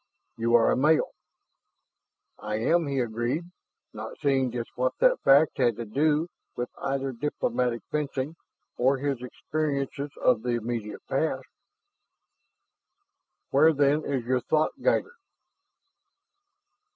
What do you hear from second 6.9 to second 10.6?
diplomatic fencing or his experiences of the